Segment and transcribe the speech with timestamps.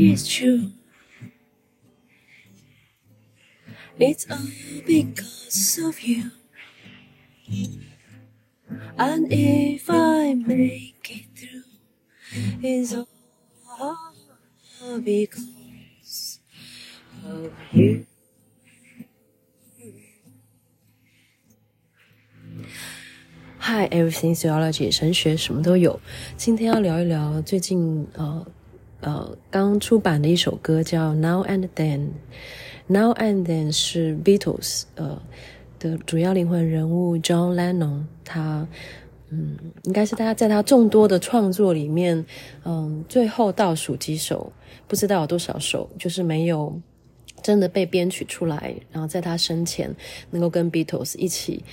[0.00, 0.72] is true.
[3.98, 4.38] It's all
[4.86, 6.30] because of you.
[8.98, 11.64] And if I make it through,
[12.62, 14.14] it's all
[15.02, 16.40] because
[17.24, 18.06] of you.
[23.58, 26.00] Hi, everything theology，神学什么都有。
[26.36, 28.46] 今天要聊一聊最近呃
[29.01, 31.99] 呃刚出版的一首歌，叫《Now and Then》。
[32.87, 35.21] 《Now and Then》是 Beatles 呃
[35.79, 38.67] 的主要灵魂人物 John Lennon，他
[39.29, 42.25] 嗯应该是大家在他众多的创作里面，
[42.65, 44.51] 嗯最后倒数几首，
[44.87, 46.79] 不知道有多少首，就是没有
[47.41, 49.95] 真的被编曲出来，然后在他生前
[50.29, 51.63] 能够跟 Beatles 一起。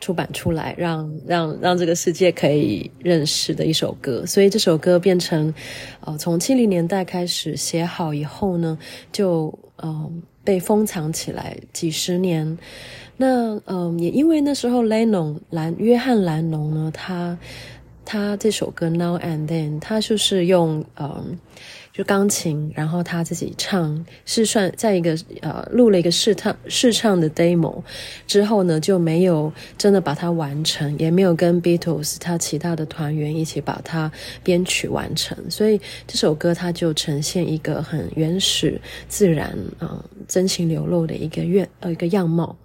[0.00, 5.52] 出版出来，让让让这个世界可以认识的一首歌，所以这首歌变成，
[6.00, 8.78] 呃，从七零年代开始写好以后呢，
[9.12, 12.58] 就嗯、呃、被封藏起来几十年。
[13.16, 17.38] 那嗯、呃，也因为那时候雷农兰约翰兰农呢，他
[18.04, 21.38] 他这首歌 Now and Then，他就是用嗯。
[21.94, 27.80] 就钢琴，然后他自己唱，是算在一个呃录了一个试唱试唱的 demo
[28.26, 34.10] 之后呢，就没有真的把它完成，也没有跟 Beatles 他其他的团员一起把它
[34.42, 42.56] 编曲完成，所以这首歌它就呈现一个很原始、自然啊、真情流露的一个乐呃一个样貌。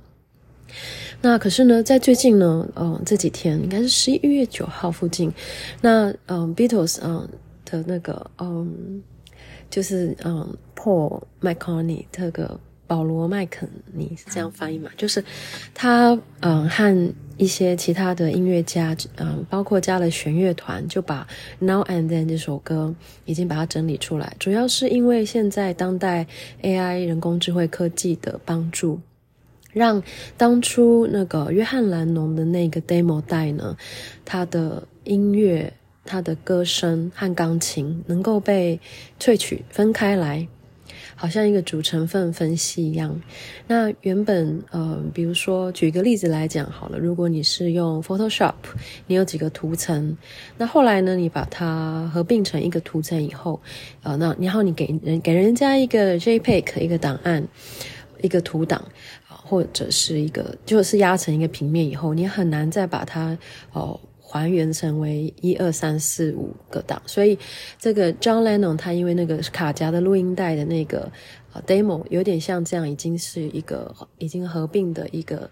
[1.22, 5.32] 那可是呢，在最近呢，嗯、呃，这几天应该是十一月九号附近，
[5.82, 7.30] 那嗯、呃、Beatles 嗯、呃、
[7.66, 9.04] 的那个嗯。
[9.72, 14.90] 就是嗯，Paul McCartney 这个保罗麦肯尼是这样翻译嘛？
[14.98, 15.24] 就是
[15.76, 21.28] 他嗯和一些其他的音乐家嗯，包括加了弦乐团，就把
[21.60, 24.36] Now and Then 这首歌已经把它整理出来。
[24.40, 26.26] 主要是因为现在当代
[26.64, 29.00] AI 人工智慧科技的帮助，
[29.72, 30.02] 让
[30.38, 33.78] 当初那个约翰兰农的那个 demo 带呢，
[34.26, 35.74] 他的音乐。
[36.06, 38.80] 他的歌声和钢琴能够被
[39.20, 40.48] 萃取分开来，
[41.14, 43.22] 好像一个主成分分析一样。
[43.68, 48.56] 那原本呃，比如说举一个例子来讲好了，如果你是用 Photoshop，
[49.06, 50.18] 你有几个图层，
[50.58, 53.62] 那后来呢，你把它合并成一个图层以后，
[54.02, 57.48] 呃，那然后你给人给人家一个 JPEG 一个档案，
[58.24, 58.84] 一个图档，
[59.50, 63.38] 或者是一个就是压成一个平面以后，你很难再把它
[63.74, 64.00] 哦。
[64.32, 67.36] 还原成为一二三四五个档，所以
[67.80, 71.12] 这个 John Lennon 他因为那个卡夹的录音带的那个
[71.66, 75.50] demo 有点像这样，已经是一个已经合并的一个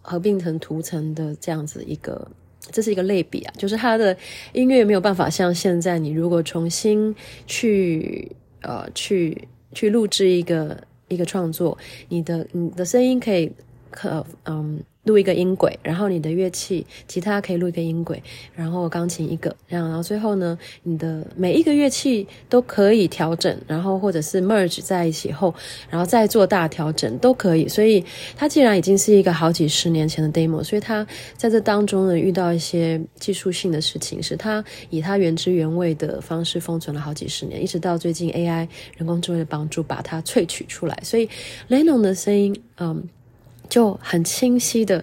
[0.00, 2.26] 合并成图层的这样子一个，
[2.72, 4.16] 这是一个类比啊，就是他的
[4.54, 7.14] 音乐没有办法像现在你如果重新
[7.46, 10.74] 去呃去去录制一个
[11.10, 11.76] 一个创作，
[12.08, 13.52] 你的你的声音可以
[13.90, 14.82] 可嗯。
[15.04, 18.22] 录一个音轨，然后你的乐器，吉他可以录一个音轨，
[18.54, 25.54] 然后钢琴一个，这样，然后最后呢，你的每一个乐器都可以调整，然后或者是 merge 在一起后，
[25.88, 27.66] 然后再做大调整都可以。
[27.66, 28.04] 所以
[28.36, 38.68] 它既然已经是一个好几十年前的 demo，所以它在这当中呢，遇到一些技术性的事情，是它以它原汁原味的方式封存了好几十年，一直到最近 AI
[38.98, 41.26] 人工智慧的帮助把它萃取出来，所以
[41.70, 43.08] Lennon 的声音，嗯。
[43.70, 45.02] 就很清晰的、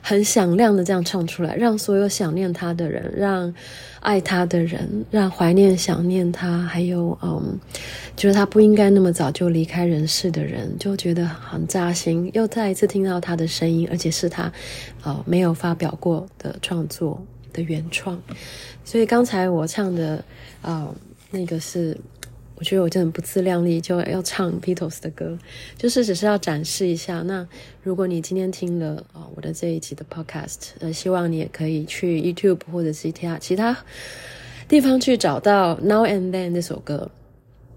[0.00, 3.54] 很响亮的这样唱出来，让所有想念他的人，让
[4.00, 7.56] 爱他的人，让怀念、想念他，还有嗯，
[8.16, 12.28] 觉得他不应该那么早就离开人世的人，就觉得很扎心。
[12.34, 14.52] 又再一次听到他的声音，而且是他
[15.04, 17.22] 呃没有发表过的创作
[17.52, 18.20] 的原创。
[18.84, 20.24] 所以刚才我唱的
[20.62, 20.92] 呃
[21.30, 21.96] 那个是。
[22.58, 25.38] 我觉得我真的不自量力，就要唱 Beatles 的歌，
[25.76, 27.20] 就是只是要展示一下。
[27.20, 27.46] 那
[27.82, 33.76] 如果你今天听了啊、我的这一集的 Podcast，呃，希望你也可以去 YouTube 或者是其他其他
[34.66, 37.10] 地方去找到 Now and Then 这首歌。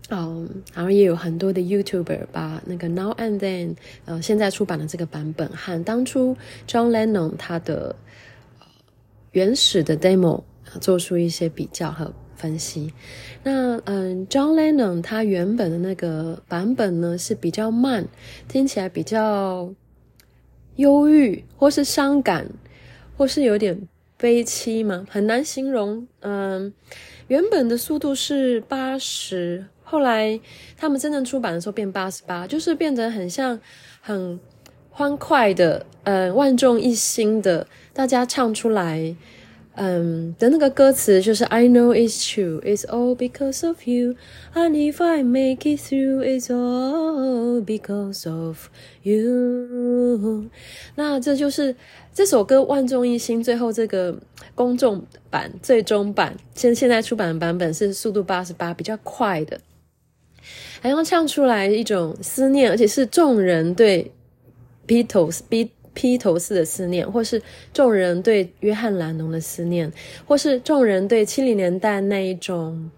[0.10, 3.76] 嗯，然后也有很多的 YouTuber 把那个 Now and Then
[4.06, 6.38] 呃现在出版的这个版本和当初
[6.68, 7.94] John Lennon 他的
[9.34, 10.42] 原始的 Demo
[10.80, 12.14] 做出一些比较和。
[12.40, 12.94] 分析，
[13.44, 18.08] 那嗯，John Lennon 他原本的那个版本呢是比较慢，
[18.48, 19.70] 听起来比较
[20.78, 22.50] 忧郁，或是伤感，
[23.18, 26.08] 或是有点悲凄嘛，很难形容。
[26.22, 26.74] 嗯，
[27.28, 30.40] 原本的速度是八十，后来
[30.78, 33.60] 他们真正出版的时候变八十八，就是变得很像
[34.00, 34.40] 很
[34.90, 39.14] 欢快的，嗯，万众一心的，大家唱出来。
[39.82, 44.16] 嗯的那个歌词就是 I know it's true, it's all because of you.
[44.54, 48.68] And if I make it through, it's all because of
[49.04, 50.50] you.
[50.96, 51.74] 那这就是
[52.14, 54.20] 这首歌万众一心最后这个
[54.54, 59.62] 公众版最终版，现现在出版的版本是速度八十八，比较快的，
[60.82, 64.12] 还要唱出来一种思念，而且是众人对
[64.86, 67.42] Beatles Beat 披头士的思念，或是
[67.74, 69.92] 众人对约翰·兰农的思念，
[70.26, 72.90] 或是众人对七零年代那一种，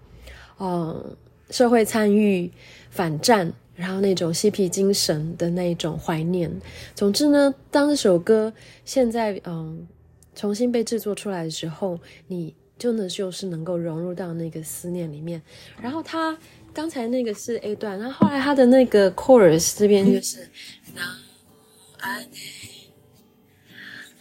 [0.58, 1.16] 呃，
[1.50, 2.50] 社会参与、
[2.90, 6.50] 反战，然后那种嬉皮精神的那一种怀念。
[6.94, 8.52] 总之呢，当这首歌
[8.84, 9.86] 现在嗯、
[10.34, 11.98] 重新被制作出来的时候，
[12.28, 15.40] 你真的就是能够融入到那个思念里面。
[15.80, 16.36] 然后他
[16.72, 20.48] 刚才那个是 A 段，然后后来他的那个 chorus 这边就是。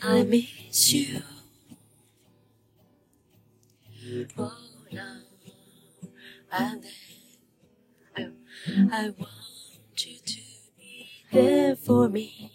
[0.02, 1.22] I miss you.
[4.38, 4.52] Oh,
[4.92, 5.18] now
[6.52, 6.92] and then.
[8.90, 10.40] I want you to
[10.76, 12.50] be there for me.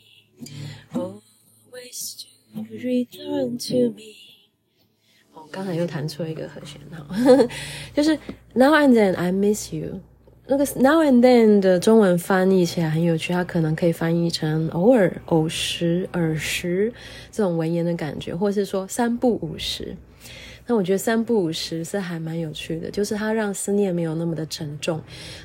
[0.93, 4.15] Always to return to me.
[5.33, 7.05] 我刚才又弹错一个和弦，哈，
[7.93, 8.17] 就是
[8.53, 10.01] Now and then I miss you.
[10.48, 16.92] 那个 now and then 的中文翻译起来很有趣，它可能可以翻译成偶尔、偶时、尔时
[17.32, 19.96] 这种文言的感觉，或是说三不五时。
[20.68, 25.00] 那我觉得三不五时是还蛮有趣的，就是它让思念没有那么的沉重。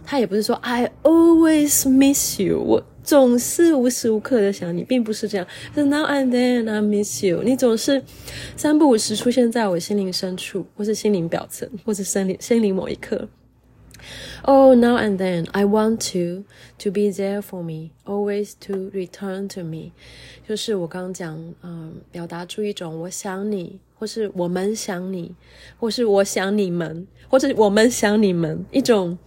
[0.06, 5.48] 它也不是说 I always miss you，我总是无时无刻的想你，并不是这样。
[5.74, 8.04] 是 now and then I miss you，你总是
[8.56, 13.28] 三不五时出现在我心灵深处，或是心灵表层，或是心灵心灵某一刻。
[14.44, 16.44] Oh, now and then I want to
[16.80, 19.92] to be there for me, always to return to me。
[20.48, 25.34] 就是我刚刚讲，嗯，表达出一种我想你，或是我们想你，
[25.80, 29.18] 或是我想你们，或者我们想你们，一种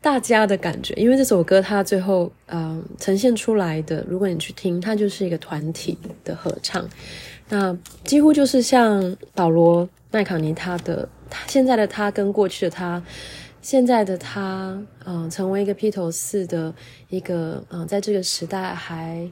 [0.00, 0.94] 大家的感觉。
[0.94, 6.88] 因为这首歌它最后，嗯，呈现出来的，如果你去听，它就是一个团体的合唱，
[7.50, 13.02] 那几乎就是像保罗麦卡尼他的，他现在的他跟过去的他。
[13.62, 16.72] 现在的他，嗯、成为一个披头士的
[17.10, 19.30] 一个，嗯、在这个时代还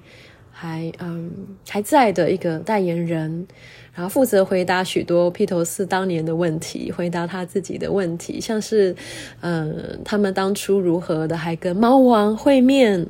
[0.50, 1.30] 还嗯
[1.66, 3.46] 还在的一个代言人，
[3.94, 8.94] 然后负责回答许多披头士当年的问题，回答他自己的问题，像是，
[9.40, 13.06] 嗯、他们当初如何的，还跟猫王会面，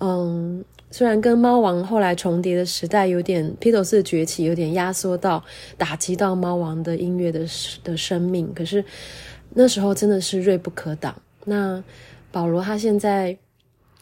[0.00, 5.42] 嗯，虽然跟猫王后来重叠的时代有点披头士崛起，有点压缩到
[5.78, 7.46] 打击到猫王的音乐的
[7.82, 8.84] 的生命，可是。
[9.54, 11.14] 那时候真的是锐不可挡。
[11.44, 11.82] 那
[12.30, 13.36] 保罗他现在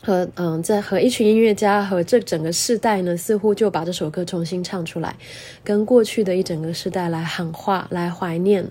[0.01, 5.17] 和嗯，在和一群音乐家和这整个世代呢，似乎就把这首歌重新唱出来，
[5.65, 8.65] 跟过去的一整个世代来喊话，来怀念，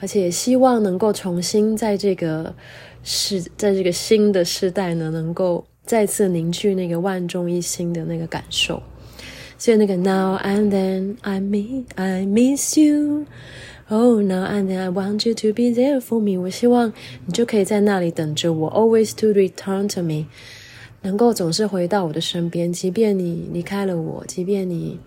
[0.00, 2.54] 而且希望能够重新在这个
[3.02, 8.82] 世，在这个新的世代呢，能够再次凝聚那个万众一心的那个感受。
[9.58, 13.26] 所以那个 Now and then I miss I miss you。
[13.96, 16.36] Oh, now and then I want you to be there for me。
[16.36, 16.92] 我希望
[17.26, 20.26] 你就可以在那里等着我，always to return to me，
[21.02, 24.98] 能够总是回到我的身边，即便你离开了我，即便你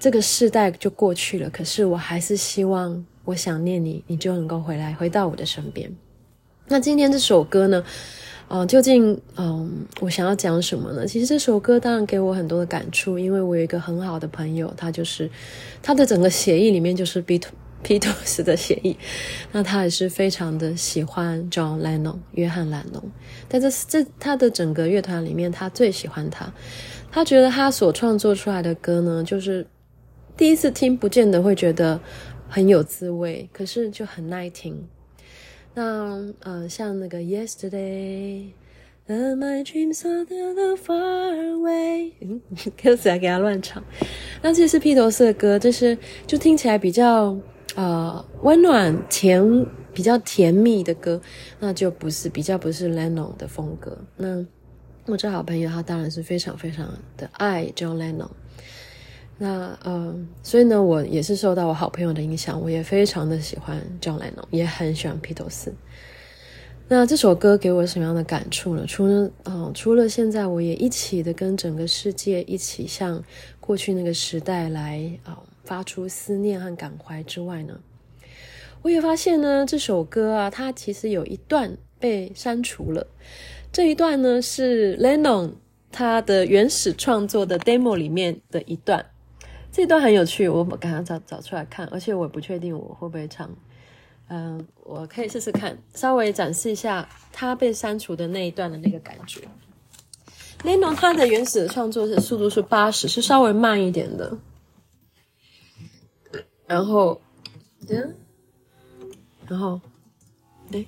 [0.00, 5.94] 这个世代就过去了，可是我还是希望我想念你，你就能够回来，回到我的身边。
[6.66, 7.84] 那今天这首歌呢？
[8.52, 11.06] 嗯、呃，究竟嗯、我想要讲什么呢？
[11.06, 15.30] 其实这首歌当然给我很多的感触，因为我有一个很好的朋友，他就是
[15.80, 18.96] 他的整个血液里面就是披头披头士的协议，
[19.52, 23.02] 那他也是非常的喜欢 John Lennon 约翰兰农，
[23.48, 26.52] 在这这他的整个乐团里面，他最喜欢他，
[27.10, 29.66] 他觉得他所创作出来的歌呢，就是
[30.36, 32.00] 第一次听不见得会觉得
[32.48, 34.88] 很有滋味，可是就很耐听。
[35.72, 42.40] 那呃，像那个 Yesterday，and my dreams are that far away，嗯，
[42.82, 43.82] 歌词还给他乱唱。
[44.42, 45.96] 那这是披头士的歌，就是
[46.26, 47.38] 就听起来比较
[47.80, 51.18] 呃温暖甜、比较甜蜜的歌，
[51.60, 53.96] 那就不是比较不是 Lennon 的风格。
[54.16, 54.44] 那
[55.06, 58.28] 我这好朋友他当然是非常非常的爱 John Lennon。
[59.38, 65.72] 那呃，所以呢，我也是受到我好朋友的影响，我也非常的喜欢 John Lennon，也很喜欢披头士。
[66.88, 68.84] 那这首歌给我什么样的感触呢？
[68.86, 73.24] 除了呃，除了现在我也一起的跟整个世界一起向
[73.60, 75.38] 过去那个时代来啊、
[75.70, 77.78] 发出思念和感怀之外呢，
[78.82, 83.06] 我也发现呢，这首歌啊，它其实有一段被删除了。
[83.70, 85.52] 这一段呢是 Lennon
[85.92, 89.06] 他的原始创作的 demo 里面的一段。
[89.70, 93.48] 这段很有趣，我赶快找找出来看，而且我不确定我会不会唱。
[94.26, 99.42] 嗯、我可以试试看，稍微展示一下他被删除的那一段的那个感觉。
[100.64, 104.36] Lennon 他的原始的创作是速度是八十，是稍微慢一点的。
[106.69, 107.21] 然后，
[107.89, 108.15] 嗯，
[109.47, 109.79] 然后，
[110.71, 110.85] 哎，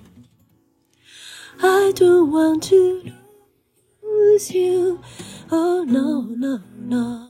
[1.60, 3.02] I don't want to
[4.02, 4.98] lose you,
[5.50, 7.28] oh no no no.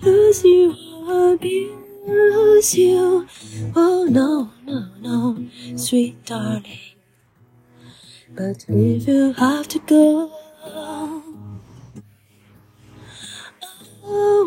[0.00, 0.74] Lose you,
[1.08, 3.26] abuse you,
[3.76, 5.36] oh no no no,
[5.76, 6.96] sweet darling.
[8.34, 10.30] But if you have to go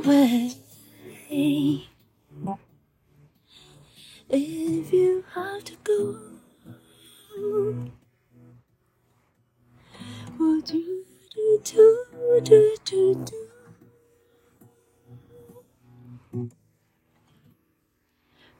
[0.05, 0.51] Away,
[4.29, 6.17] if you have to go,
[10.39, 11.05] would you
[11.35, 12.07] do do
[12.43, 13.37] do do do?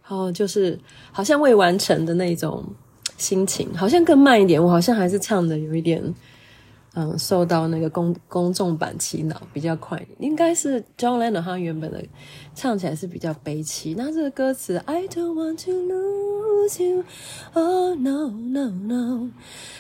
[0.09, 0.77] 哦，就是
[1.13, 2.65] 好像未完成的那种
[3.17, 4.61] 心情，好像更慢一点。
[4.61, 6.03] 我好像还是唱的有一点，
[6.95, 10.05] 嗯，受到那个公公众版洗脑，比较快。
[10.19, 12.05] 应该是 John Lennon 他原本的
[12.55, 13.95] 唱起来是比较悲凄。
[13.97, 17.05] 那这个歌词 I don't want to lose you,
[17.55, 19.31] oh no no no，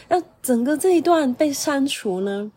[0.09, 2.50] 那整个这一段被删除呢，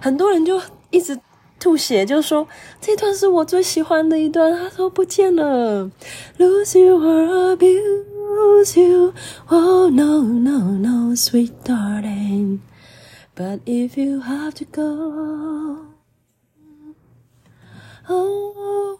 [0.00, 1.18] 很多人就一直。
[1.62, 2.48] 吐血，就说
[2.80, 5.90] 这段是我最喜欢的一段，他说不见了。
[6.38, 9.12] Lose you or abuse you,
[9.48, 12.60] oh no no no, sweet darling.
[13.40, 15.86] But if you have to go
[18.06, 18.98] away，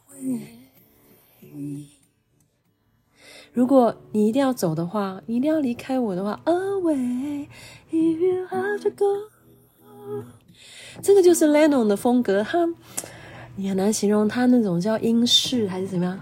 [3.53, 7.49] 如果你一定要走的话，你一定要离开我的话，away。
[7.91, 9.29] If you have to go
[11.03, 12.67] 这个就是 Lennon 的风格，他
[13.57, 16.19] 你很难形容他那种叫英式还是怎么样。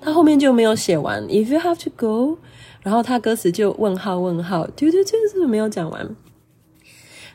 [0.00, 2.38] 他后面就没有写完，If you have to go，
[2.82, 6.16] 然后他歌词就问号问号，就就就，是不是没有讲完？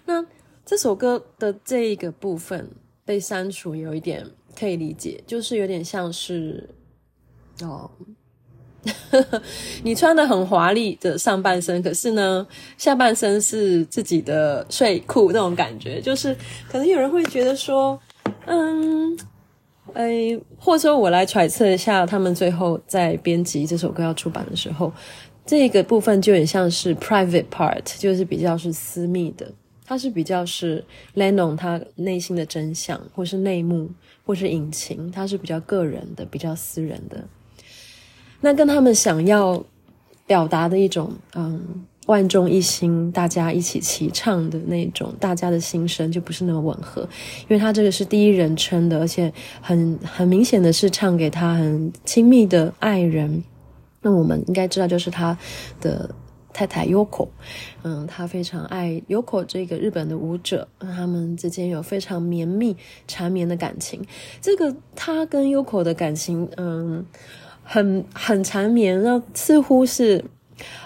[0.05, 0.25] 那
[0.65, 2.69] 这首歌的这一个部分
[3.05, 4.25] 被删除，有一点
[4.57, 6.69] 可以理解，就是有点像是
[7.61, 7.89] 哦。
[9.83, 16.33] 你穿的很华丽的上半身，可是呢，下半身是自己的睡裤那种感觉，就是
[16.71, 17.99] 可能有人会觉得说，
[18.45, 19.19] 嗯，
[19.93, 24.91] 哎，或者我来揣测一下，他们最后在编辑这首歌要出版的时候，
[25.45, 29.51] 这个部分就很像是 private part，就是比较是私密的，
[29.85, 30.83] 它是比较是
[31.15, 33.89] Lennon 他内心的真相，或是内幕，
[34.25, 37.23] 或是隐情，它是比较个人的，比较私人的。
[38.41, 39.63] 那跟他们想要
[40.25, 47.07] 表达的一种，嗯，万众一心，大家一起齐唱的那种，大家的心声就不是那么吻合，
[47.43, 53.43] 因为他这个是第一人称的，而且很很明显的是唱给他很亲密的爱人。
[54.01, 55.37] 那我们应该知道，就是他
[55.79, 56.09] 的
[56.51, 57.27] 太太 Yoko，
[57.83, 62.75] 嗯，他非常爱 Yoko 这个日本的舞者，他们之间有非常绵密
[63.07, 64.03] 缠绵的感情。
[64.41, 67.05] 这个他跟 Yoko 的感情，嗯。
[67.71, 70.25] 很很缠绵，那似乎是，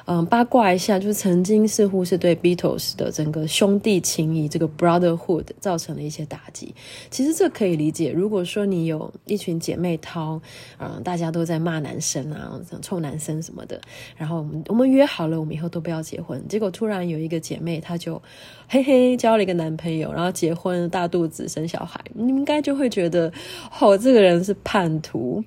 [0.06, 6.74] 嗯、八卦一下，就是曾经似乎是对 Beatles 的整个兄弟情谊这个 brotherhood 造成了一些打击。
[7.10, 10.42] 其实这可以理解，如果说你有一群姐妹淘，
[10.78, 13.80] 嗯、大家都在骂男生啊，臭男生什么的，
[14.18, 18.22] 然后我们我们约好了，我们以后都不要结婚，结果突然有一个姐妹，她就
[18.68, 23.32] 嘿嘿交了一个男朋友，然后结婚，大肚子生小孩，你应该就会觉得，
[23.80, 25.44] 哦，这个人是叛徒。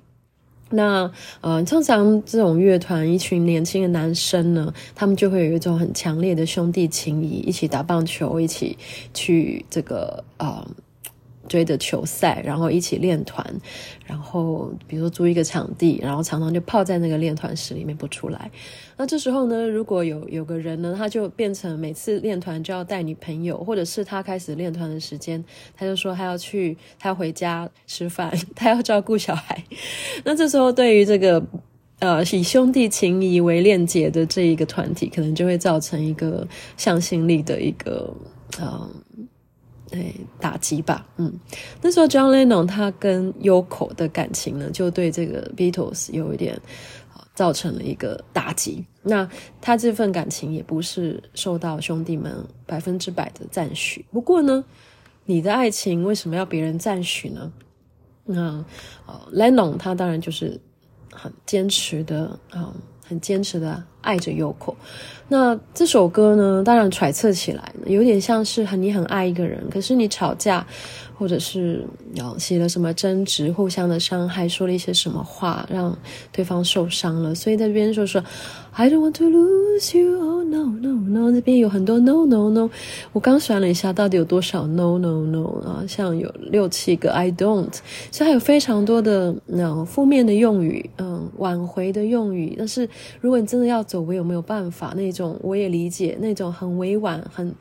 [0.69, 1.09] 那
[1.41, 8.77] 呃，通常这种乐团一群年轻的男生呢，他们就会有一种很强烈的兄弟情谊，一起打棒球，一起
[9.13, 10.67] 去这个呃。
[11.47, 13.45] 追着球赛，然后一起练团，
[14.05, 18.51] 然后比如说租一个场地，然后常常就泡在那个练团室里面不出来。
[18.95, 25.43] 那这时候呢，如果有有个人呢，他就变成每次练团就要带女朋友，或者是他开始练团的时间，
[25.75, 29.63] 他就说他要去，他要回家吃饭，他要照顾小孩。
[30.23, 31.43] 那这时候对于这个
[31.99, 38.13] 呃 以兄弟情谊为链接的这一个团体，可能就会造成一个向心力的一个
[38.59, 38.89] 呃。
[39.89, 41.31] 对，打击吧，嗯，
[41.81, 46.59] 那时候 John Lennon 他跟 Yoko 的感情呢，就对这个 Beatles 有一点
[47.33, 48.85] 造成了一个打击。
[49.03, 49.29] 那
[49.61, 54.05] 他这份感情也不是受到兄弟们百分之百的赞许。
[54.11, 54.65] 不过呢，
[55.23, 57.51] 你的爱情为什么要别人赞许呢？
[58.25, 58.65] 那
[59.05, 60.59] 呃，Lennon 他当然就是
[61.13, 62.73] 很坚持的，嗯，
[63.05, 64.75] 很坚持的爱着 Yoko。
[65.29, 70.65] 那这首歌呢，当然揣测起来有点像是很你很爱一个人，可是你吵架。
[71.19, 75.97] 或者是有起了什么争执，互相的伤害，说了一些什么话，让
[76.31, 78.23] 对方受伤了，所以在这边就说
[78.73, 81.31] I don't want to lose you, oh no no no。
[81.31, 82.69] 这边有很多 no no no，
[83.13, 85.83] 我刚算了一下，到底有多少 no no no 啊？
[85.87, 87.73] 像有六七个 I don't，
[88.11, 92.53] 所以还有非常多的那种负面的用语，嗯，挽回的用语。
[92.55, 92.87] 但是
[93.19, 94.93] 如果你真的要走，我有没有办法？
[94.95, 97.55] 那种我也理解，那种很委婉、很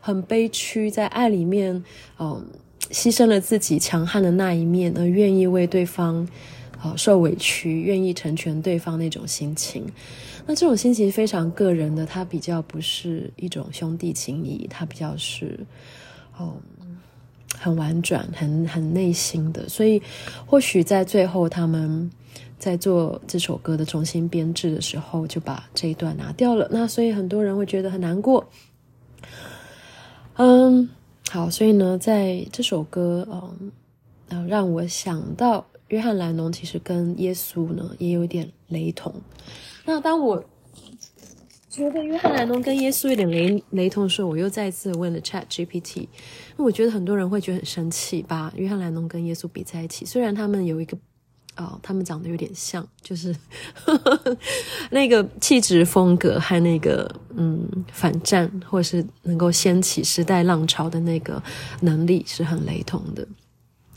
[0.00, 1.84] 很悲屈，在爱里面，
[2.18, 2.42] 嗯。
[2.90, 6.28] 牺牲了自己强悍的那一面，而愿意为对方，
[6.82, 9.86] 呃，受委屈，愿意成全对方那种心情。
[10.44, 15.58] 那这种心情非常个人的，它比较不是一种兄弟情谊，它比较是，
[16.36, 16.56] 哦，
[17.56, 19.66] 很婉转、很很内心的。
[19.68, 20.02] 所以，
[20.44, 22.10] 或许在最后他们
[22.62, 26.68] 在做这首歌的重新编制的时候，就把这一段拿掉了。
[26.70, 28.48] 那所以很多人会觉得很难过。
[30.36, 30.88] 嗯。
[31.30, 33.72] 好，所以呢，在这首歌，嗯，
[34.28, 39.12] 呃，让我想到约翰·兰农其实跟耶稣呢也有点雷同。
[39.86, 40.44] 那当我
[41.70, 50.98] 觉得约翰·兰农跟耶稣有点雷雷同的时候，我又再次问了 Chat GPT，因为我觉得很多人会觉得很生气，把约翰·兰农跟耶稣比在一起，虽然他们有一个。
[51.56, 53.34] 哦，他们长得有点像，就是
[53.74, 54.36] 呵 呵
[54.90, 61.42] 那个气质风格和那个嗯反战，或是能够掀起时代浪潮的那个
[61.80, 63.26] 能力是很雷同的。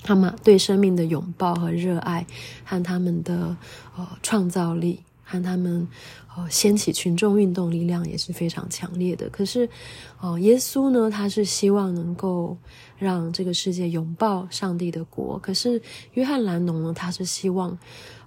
[0.04, 2.28] 他们对生命的拥抱和热爱，
[2.64, 3.56] 和他们的
[3.98, 5.86] 呃创造力，和他们
[6.34, 9.28] 哦掀起群众运动力量也是非常强烈的。
[9.30, 9.68] 可是，
[10.22, 12.58] 哦、耶稣呢，他是希望能够。
[12.98, 15.38] 让这个世界拥抱上帝的国。
[15.40, 15.82] 可是
[16.14, 16.94] 约翰·兰农呢？
[16.94, 17.78] 他是希望，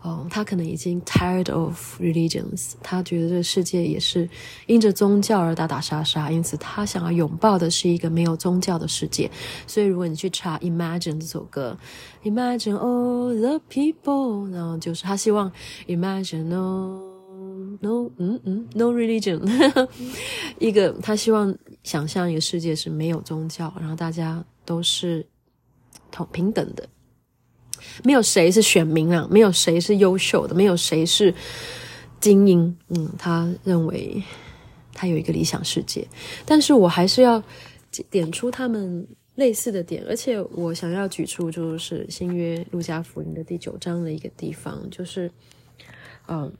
[0.03, 4.29] 哦，他可能已经 tired of religions，他觉得这个世界也是
[4.67, 9.31] 因着宗教而打打杀杀，因此他想要拥抱的是一个没有宗教的世界。
[9.67, 11.77] 所以如果你去查《Imagine》这首歌，
[12.31, 15.51] 《Imagine all the people》，然后就是他希望
[15.87, 17.01] Imagine no
[17.81, 19.41] no 嗯嗯 no religion，
[20.59, 24.45] 一个他希望想象一个世界是没有宗教，然后大家。
[24.69, 25.27] 都是
[26.11, 26.87] 同平等的，
[28.05, 31.35] 没有谁是选民啊，没有谁是优秀的，没有谁是
[32.21, 32.77] 精英。
[32.89, 34.23] 嗯，他认为
[34.93, 36.07] 他有一个理想世界，
[36.45, 37.43] 但是我还是要
[38.11, 39.07] 点出他们
[39.37, 45.31] 类似的点，而且我想要举出就是新约路加福音的第九章的一个地方，就是
[46.27, 46.53] 嗯，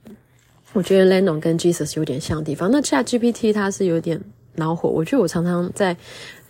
[0.73, 2.71] 我觉得 Lennon 跟 Jesus 有点像的地方。
[2.71, 4.21] 那 ChatGPT 它是有点
[4.59, 5.97] 恼火，我觉得我常常在。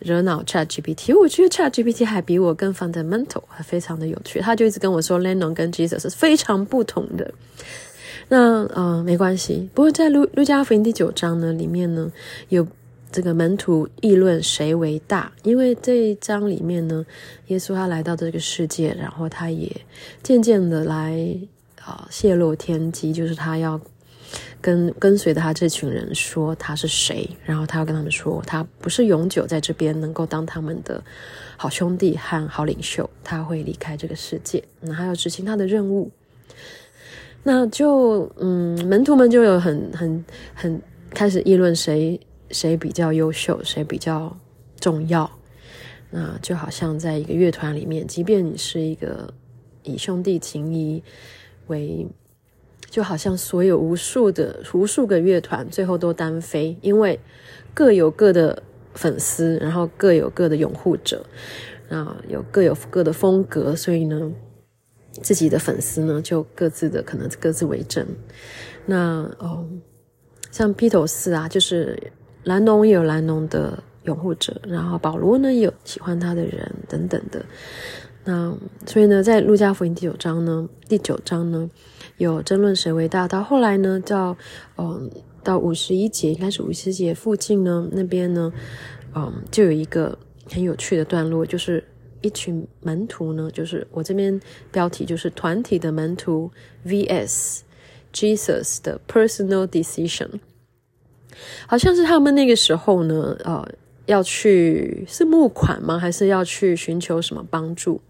[0.00, 4.38] 惹恼 ChatGPT，我觉得 ChatGPT 还比我更 fundamental，还非常的有趣。
[4.38, 7.34] 他就一直跟我说 l e n o n 跟 Jesus 是非常不同的。
[8.28, 9.68] 那呃，没关系。
[9.74, 12.12] 不过在路路加福音第九章呢，里面呢
[12.48, 12.64] 有
[13.10, 17.04] 这个门徒议论谁为大，因为这一章里面呢，
[17.48, 19.68] 耶稣他来到这个世界，然后他也
[20.22, 21.36] 渐渐的来
[21.84, 23.80] 啊、泄露天机，就是他要。
[24.60, 31.02] 跟跟随他这群人说他是谁，然后他要跟他们说他不是永久在这边能够当他们的
[31.56, 36.10] 好兄弟和好领袖，他会离开这个世界，那他要执行他的任务。
[37.42, 44.36] 那就嗯，门徒们就有很很很开始议论谁谁比较优秀，谁比较
[44.80, 45.30] 重要。
[46.10, 49.32] 那就好像在一个乐团里面，即便你是一个
[49.84, 51.02] 以兄弟情谊
[51.68, 52.06] 为。
[52.90, 57.20] 就好像所有无数的无数个乐团最后都单飞，因为
[57.74, 58.62] 各有各的
[58.94, 61.24] 粉丝，然后各有各的拥护者，
[61.90, 64.32] 啊，有各有各的风格，所以呢，
[65.22, 68.06] 自己的粉丝呢就各自的可能各自为政。
[68.86, 69.66] 那哦，
[70.50, 72.10] 像披头士啊，就是
[72.44, 77.44] 兰农也有兰农的拥护者，然后保罗呢有喜欢他的人等等的。
[78.24, 81.70] 那所以呢，在路加福音第九章呢，第九章呢。
[82.18, 84.36] 有争论谁为大，到后来呢，到
[84.76, 85.10] 嗯，
[85.42, 88.52] 到五十一节，应该是五十节附近呢，那边呢，
[89.14, 90.18] 嗯，就有一个
[90.50, 91.82] 很有趣的段落，就是
[92.20, 94.38] 一群门徒呢，就是我这边
[94.72, 96.50] 标题就是团体的门徒
[96.84, 97.60] vs
[98.12, 100.28] Jesus 的 personal decision，
[101.66, 103.64] 好像是他们那个时候呢，呃，
[104.06, 105.98] 要去是募款吗？
[105.98, 108.00] 还是要去寻求什么帮助？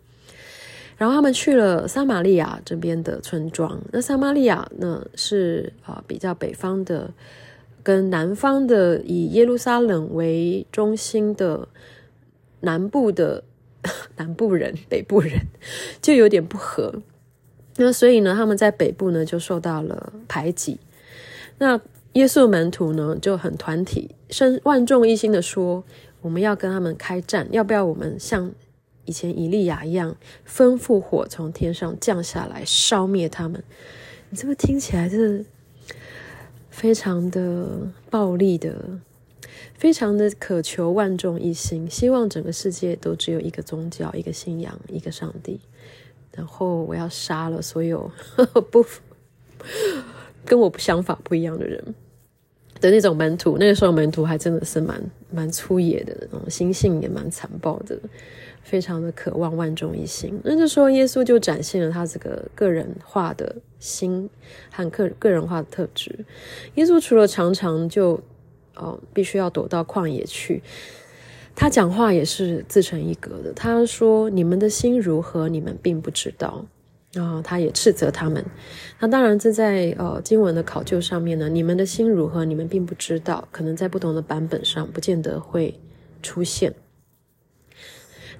[0.99, 3.81] 然后他们去了撒玛利亚这边的村庄。
[3.93, 7.11] 那撒玛利亚呢，是啊比较北方的，
[7.83, 11.69] 跟南方的以耶路撒冷为中心的
[12.61, 13.45] 南部的
[14.17, 15.33] 南部人、北部人
[16.03, 16.93] 就有点不合。
[17.77, 20.81] 那所以呢，他们在北部呢就受到了排挤。
[21.59, 21.81] 那
[22.15, 24.11] 耶稣门徒呢就很团体，
[24.65, 25.85] 万众一心的说
[26.21, 28.51] ：“我们要跟他们开战，要不要我们向
[29.09, 30.17] 以前以利亚一样，
[30.47, 33.65] 吩咐火从天上降下来，烧灭他们？”
[34.31, 35.45] 你这不听起来是
[36.69, 39.01] 非常的暴力的，
[39.75, 45.59] 非常的渴求万众一心，希望整个世界都只有一个宗教、一个信仰、一个上帝。
[46.33, 48.85] 然后我要杀了所有呵呵 不
[50.45, 51.83] 跟我想法不一样的人
[52.81, 53.57] 的那种门徒。
[53.59, 57.99] 那个时候门徒还真的是蛮蛮粗野的，那种心性也蛮残暴的，
[58.69, 60.39] 非常的渴望万众一心。
[60.45, 64.29] 那就说耶稣就展现了他这个个人化的心
[64.71, 66.25] 和个个人化的特质。
[66.75, 68.21] 耶稣除了常常就
[68.77, 70.63] 哦必须要躲到旷野去。
[71.61, 73.53] 他讲话也是自成一格的。
[73.53, 76.65] 他说：“你们的心如何，你们并不知道。”
[77.13, 78.45] 然后他也斥责他们。
[79.01, 85.75] 那当然，这在呃经文的考究上面呢，“你们的心如何，你们并不知道”，可能在不同的版本上不见得会
[86.23, 86.73] 出现。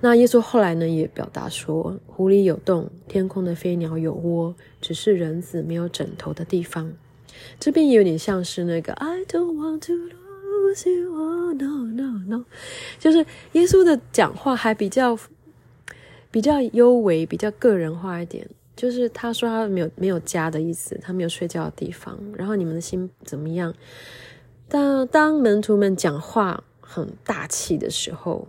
[0.01, 6.93] 那耶稣后来呢，也表达说：“湖里有洞，天空的飞鸟有窝，只是人子没有枕头的地方。”
[7.59, 10.19] 这边也有点像是那个 “I don't want to”。
[10.69, 12.45] lose you, no, no, no，
[12.99, 15.19] 就是耶稣的讲话还比较
[16.31, 18.49] 比较幽微，比较个人化一点。
[18.75, 22.19] 就是他说他没有没有家的意思，他没有睡觉的地方。
[22.35, 23.73] 然后你们的心怎么样？
[24.69, 28.49] 当当门徒们讲话很大气的时候，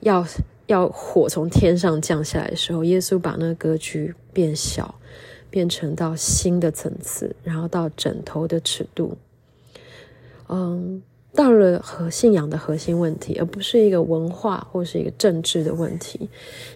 [0.00, 0.26] 要
[0.66, 4.94] 要火从天上降下来的时候，耶稣把那个格局变小，
[5.50, 9.16] 变成到新的层次，然后到枕头的尺度。
[10.48, 11.02] 嗯。
[11.36, 16.28] 到了和信仰的核心问题，而不是一个文化或是一个政治的问题。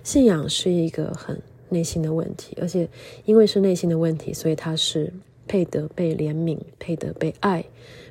[0.03, 2.89] 信仰是一个很内心的问题，而且
[3.25, 5.13] 因为是内心的问题，所以它是
[5.47, 7.65] 配得被怜悯、配得被爱、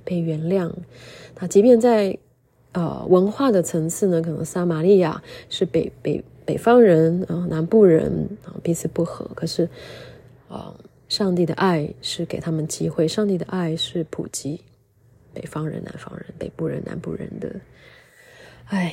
[0.06, 0.72] 被原谅。
[1.38, 2.18] 那即便在
[2.78, 8.12] 呃文化的层次呢，可能撒玛利亚是北北北方人啊、呃，南部人
[8.46, 9.68] 啊、彼此不和，可是
[10.48, 10.72] 啊、
[11.10, 14.62] 上帝的爱是给他们机会，上帝的爱是普及。
[15.34, 17.56] 北方人、南方人、北部人、南部人的，
[18.66, 18.92] 哎，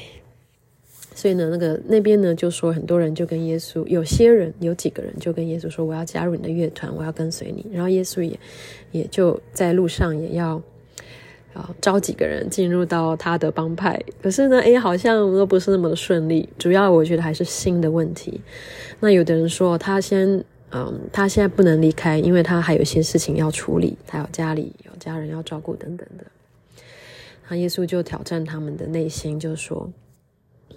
[1.15, 8.39] 所以呢，那个那边呢，就说很多人就跟耶稣，有些人有几个人就跟耶稣说：“我要加入你的乐团，我要跟随你。”然后耶稣也
[8.93, 10.61] 也就在路上也要
[11.55, 13.99] 啊招几个人进入到他的帮派。
[14.23, 16.49] 可是呢，哎，好像都不是那么的顺利。
[16.59, 18.41] 主要我觉得还是心的问题。
[19.01, 20.45] 那有的人说他先。
[20.77, 26.25] 嗯，他现在不能离开，因为他还有一些事情要处理，他有家里有家人要照顾等等的。
[27.49, 29.89] 那耶稣就挑战他们的内心，就说：“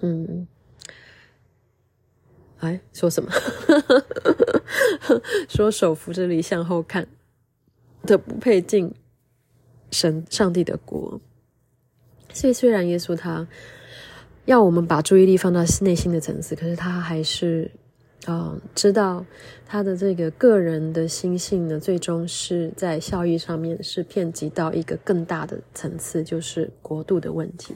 [0.02, 0.46] 嗯，
[2.60, 3.28] 哎，说什么？
[5.50, 7.08] 说手扶着犁向后看
[8.04, 8.94] 的不配进
[9.90, 11.20] 神上帝的国。
[12.32, 13.46] 所以虽然耶稣他
[14.44, 17.70] 要我们把注意力放到内心的层次，可是他还是。”
[18.26, 19.24] 啊、知道
[19.64, 27.74] 他的这个个人的心性呢，最终是在效益上面是遍及到一个更大的层次，就是国度的问题。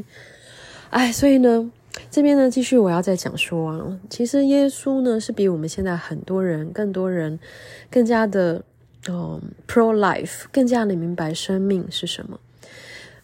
[0.91, 1.71] 哎，所以呢，
[2.11, 7.39] 这边呢，继续我要再讲说啊，其实耶稣呢是比我们现在很多人、更多人
[7.89, 8.63] 更加的
[9.09, 12.39] 嗯 pro life，更加的明白生命是什么。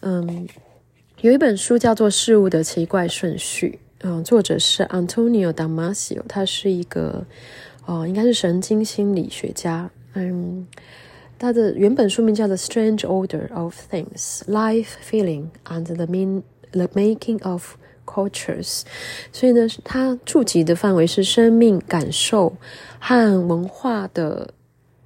[0.01, 0.47] 嗯，
[1.21, 3.79] 有一本书叫做《事物的奇怪顺序》。
[4.01, 7.25] 嗯，作者是 Antonio Damasio，他是一个，
[7.85, 9.89] 哦，应该是神经心理学家。
[10.13, 10.65] 嗯，
[11.37, 18.81] 他的原本书名叫做《Strange Order of Things: Life, Feeling, and the Mean the Making of Cultures》。
[19.33, 22.55] 所以呢，他触及的范围是生命感受
[22.99, 24.53] 和文化的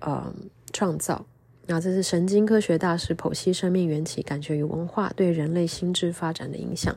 [0.02, 0.32] 呃
[0.74, 1.26] 创造。
[1.68, 6.94] 那这是神经科学大师剖析生命缘起、感觉与文化对人类心智发展的影响。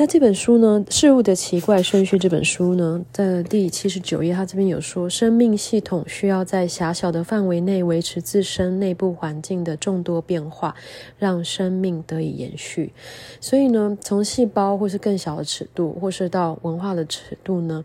[0.00, 10.76] 那这本书呢，《事物的奇怪顺序》这本书呢，在第七十九页，它这边有说，生命系统需要在狭小的范围内维持自身内部环境的众多变化，
[11.18, 12.92] 让生命得以延续。
[13.40, 17.84] 所以呢，从细胞或是更小的尺度，或是到文化的尺度呢，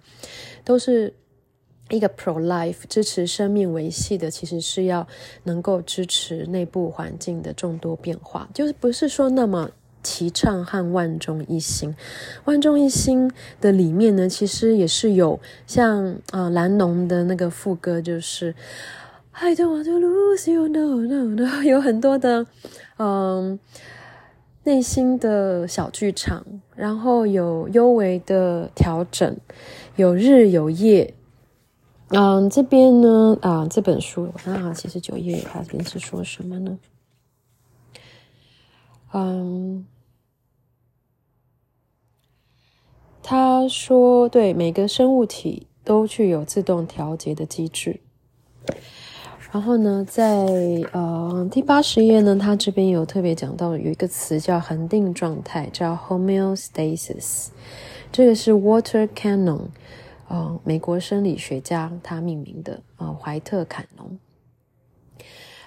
[0.63, 1.13] 都是
[1.93, 5.07] 一个 pro-life 支持生命维系的，其实是要
[5.43, 9.69] 能够支持内部环境的众多变化，就是不是说那么。
[10.05, 11.95] 提倡和万众一心，
[12.43, 18.53] 万众一心的里面呢，其实也是有像啊、呃、蓝农的那个副歌，就是
[19.31, 22.45] I don't want to lose you, no, no, no， 有很多的
[22.97, 23.57] 嗯
[24.65, 29.37] 内心的小剧场，然后有幽微的调整，
[29.95, 31.13] 有日有夜。
[32.15, 36.77] 嗯，这边呢啊这本书我看看七十九页，它这边是说什么呢？
[39.13, 39.85] 嗯，
[43.21, 47.99] 他说，对每个生物体都具有自动调节的机制。
[49.51, 50.47] 然后呢，在
[50.93, 57.49] 呃第八十页呢，他这边有特别讲到有一个词叫恒定状态，叫 homeostasis。
[58.11, 59.61] 这个是 water canon
[60.33, 64.17] 呃，美国生理学家他命名的，呃，怀特坎农。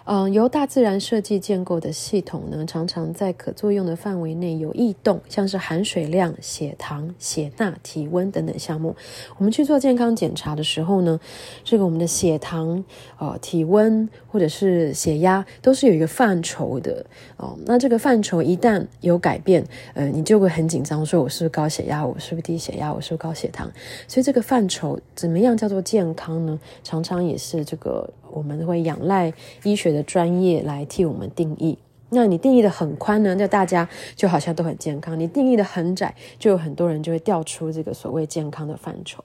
[0.08, 8.94] 嗯，由大自然设计建构的系统呢，常常在可作用的范围内有异动，像是含水量、血糖、血钠、体温等等项目。
[9.36, 11.18] 我们去做健康检查的时候呢，
[11.64, 12.84] 这个我们的血糖、
[13.18, 17.04] 呃体温或者是血压都是有一个范畴的
[17.36, 17.58] 哦。
[17.66, 22.06] 那这个范畴一旦有改变，呃，你就会很紧张，说我是不是高血压？
[22.06, 22.94] 我是不是低血压？
[22.94, 23.68] 我是不是高血糖？
[24.06, 26.56] 所以这个范畴怎么样叫做健康呢？
[26.84, 28.08] 常常也是这个。
[28.28, 31.78] 我们会仰赖医学的专业来替我们定义。
[32.10, 39.24] 那你定义的很宽呢，那大家就好像都很健康；你定义的很窄，就有很多人就会掉出这个所谓健康的范畴。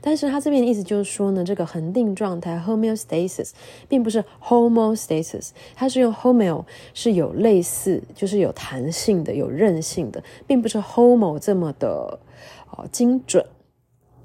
[0.00, 3.50] 但是他这边的意思就是说呢，这个恒定状态 （homeostasis）
[3.88, 6.64] 并不是 homostasis，它是用 homeo
[6.94, 12.18] 是有类似，就是有弹性的、有韧性的，并不是 homo 这么的
[12.70, 13.44] 哦精准。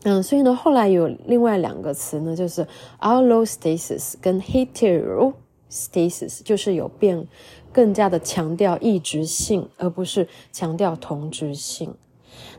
[0.03, 2.65] 嗯，所以呢，后来有另外两个词呢，就是
[2.99, 5.33] allostasis 跟 hetero
[5.71, 7.25] Stasis 就是有变，
[7.71, 11.93] 更加的强调异质性，而不是强调同质性。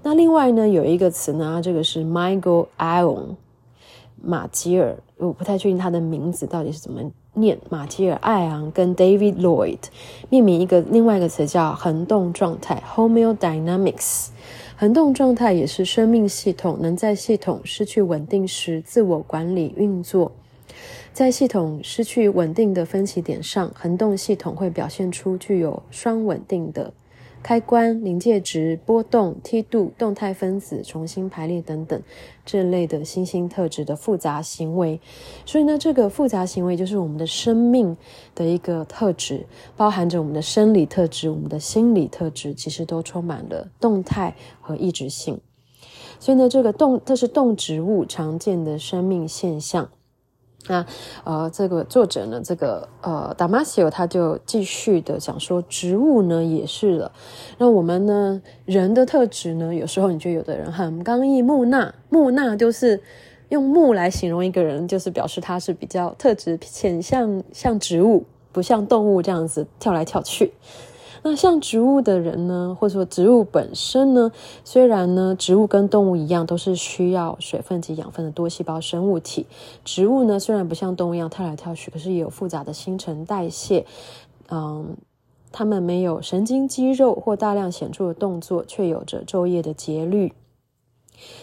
[0.03, 3.37] 那另外呢，有一个词呢，这个是 Michael Ion
[4.21, 7.03] 马吉尔，我不太确定他的名字到底是怎么
[7.35, 9.79] 念，马吉尔艾昂跟 David Lloyd
[10.29, 14.29] 命名一个另外一个词叫恒动状态 Homeodynamics。
[14.77, 20.33] 恒动状态也是生命系统能在系统失去稳定时自我管理运作。
[21.13, 26.95] 在系统失去稳定的分歧点上，恒动系统会表现出具有双稳定的。
[27.43, 32.01] 开关、临界值、波动、梯度、动态分子重新排列等等
[32.47, 35.01] 这类的新兴特质的复杂行为，
[35.45, 37.97] 所以呢，这个复杂行为就是我们的生命
[38.35, 39.45] 的一个特质，
[39.77, 45.41] 包含着我们的生理特质、我们的心理特质，其实都充满了动态和异质性。
[46.21, 49.91] 所以呢，这个动，这是动植物常见的生命现象。
[50.69, 50.87] 那
[51.25, 57.11] 呃，这个作者呢，这个呃，Damasio 他就继续的讲说，植物呢也是了。
[57.59, 63.03] 那我们呢，人的特质呢，有时候你觉得有的人很刚毅木讷，木讷就是
[63.49, 70.53] 用木来形容一个人，就是表示他是比较特质偏向像植物，不像动物这样子跳来跳去。
[71.25, 74.33] 那像植物的人呢，或者说植物本身呢，
[74.65, 79.47] 虽然呢，植物跟动物一样都是需要水分及养分的多细胞生物体。
[79.85, 83.87] 植物呢，虽然不像动物一样跳来跳去，可是也有复杂的新陈代谢。
[84.51, 84.97] 嗯，
[85.53, 90.33] 它们没有神经肌肉或大量显著的动作，却有着昼夜的节律。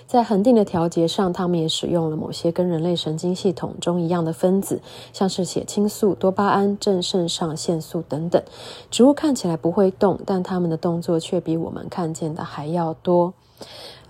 [0.08, 4.82] 在恒定的调节上，他们也使用了某些跟人类神经系统中一样的分子，
[5.14, 8.42] 像是血清素、多巴胺、正肾上腺素等等。
[8.90, 13.34] 植物看起来不会动，但它们的动作却比我们看见的还要多。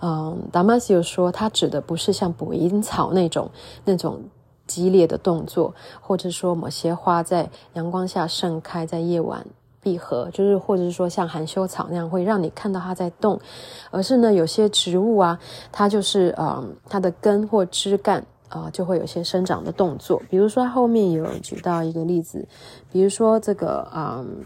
[0.00, 3.50] 嗯，Damasio 说，他指的不是像捕蝇草那种
[3.84, 4.22] 那种
[4.66, 9.44] 激烈的动作，或者说某些花在阳光下盛开，在夜晚。
[9.82, 13.40] 闭合就是，或者是说像含羞草那样会让你看到它在动，
[13.90, 15.40] 而是呢，有些植物啊，
[15.72, 20.20] 它就是嗯，它的根或枝干啊、就会有些生长的动作。
[20.28, 22.48] 比如说后面有举到一个例子，
[22.90, 24.44] 比如说这个嗯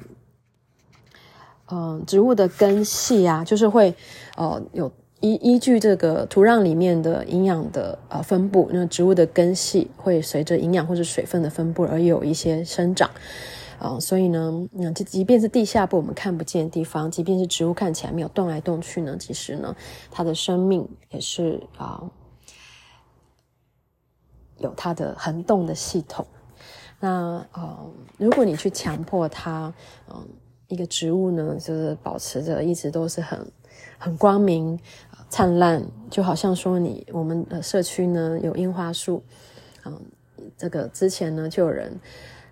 [1.70, 3.94] 嗯，植物的根系啊，就是会
[4.36, 13.10] 呃有依依据这个土壤里面的营养的呃分布，那植物的根系会随着营养或者水分的分布而有一些生长。
[13.78, 19.76] 啊、所以呢，那这即便是地下部我们看不见的地方，即便是植物看起来没有动来动去呢，其实呢，
[20.10, 22.02] 它的生命也是啊、
[24.58, 26.26] 有它的恒动的系统。
[27.00, 29.74] 那呃，如果你去强迫它，
[30.08, 30.26] 嗯、
[30.68, 33.52] 一个植物呢，就是保持着一直都是很
[33.98, 34.78] 很光明、
[35.28, 39.22] 灿烂，就好像说你我们社区呢有樱花树，
[39.84, 40.00] 嗯、
[40.56, 42.00] 这个之前呢就有人。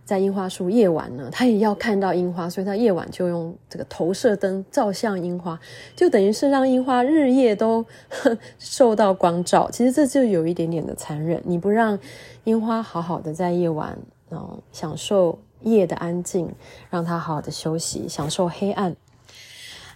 [0.04, 5.58] 在樱花树夜晚呢，他也要看到樱花，所以他夜晚就用这个投射灯照向樱花，
[5.94, 7.84] 就等于是让樱花日夜都
[8.58, 9.70] 受到光照。
[9.70, 11.98] 其实这就有一点点的残忍，你不让
[12.44, 13.96] 樱花好好的在夜晚，
[14.30, 16.52] 嗯，享受夜的安静，
[16.90, 18.94] 让它好好的休息，享受黑暗。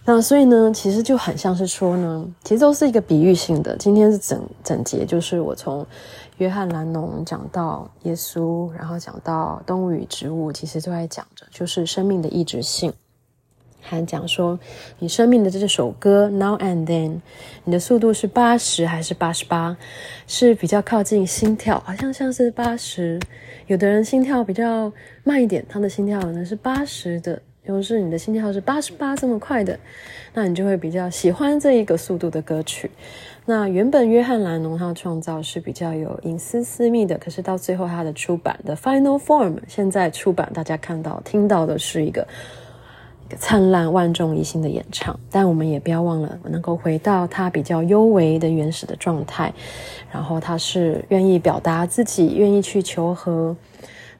[0.05, 3.75] 那所以呢，其实就很像是说呢，其实都是一个比喻性的。
[3.75, 5.85] 今天是整整节，就是我从
[6.37, 12.93] 约翰兰农讲到耶稣，然后讲到动物与植物，其实都在讲着，就是生命的异质性。
[13.81, 14.59] 还讲说
[14.99, 17.21] 你生命的这首歌 Now and Then，
[17.63, 19.77] 你的速度是八十还是八十八？
[20.27, 23.19] 是比较靠近心跳，好像像是八十。
[23.67, 24.91] 有的人心跳比较
[25.23, 27.41] 慢一点，他的心跳可能是八十的。
[27.63, 29.77] 如是你的心跳是八十八这么快的，
[30.33, 32.89] 那你就会比较喜欢这一个速度的歌曲。
[33.49, 42.27] 那原本约翰兰农他的创造是比较有隐私私密的，可是到最后他的出版的 Final Form，现在出版大家看到听到的是一个
[43.25, 45.17] 一个灿烂万众一心的演唱。
[45.31, 49.53] 但我们也不要忘了，能够回到他比较幽微的原始的状态，
[50.11, 53.55] 然后他是愿意表达自己，愿意去求和。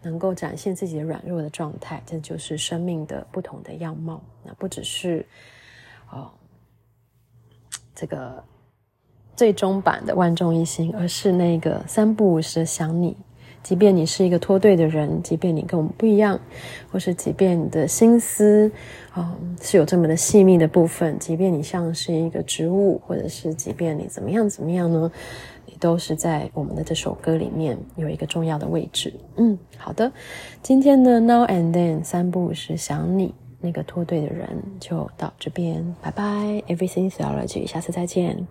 [0.03, 4.21] 能够展现自己的软弱的状态，这就是生命的不同的样貌。
[4.45, 5.25] 那不只是
[6.09, 6.29] 哦，
[7.93, 8.41] 这个
[9.37, 13.15] 最终版的万众一心，而是那个三不五时想你。
[13.63, 16.39] 即便你是一个脱队的人，即便你跟我们不一样，
[16.89, 18.71] 或是即便你的心思
[19.11, 25.11] 啊、是有这么的细密的部分，即便你像是一个植物，或者是即便你怎么样怎么样呢？
[25.65, 29.13] 你都是在我们的这首歌里面有一个重要的位置。
[29.35, 30.11] 嗯，好的，
[30.63, 34.47] 今天的 Now and Then 三不五时想你那个脱队的人
[34.79, 36.23] 就到这边，拜拜
[36.67, 38.47] ，Everything Theology，下次再见。